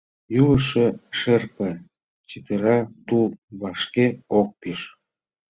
[0.33, 0.85] Йӱлышӧ
[1.19, 1.69] шырпе
[2.29, 3.27] чытыра, тул
[3.61, 4.05] вашке
[4.39, 4.79] ок пиж.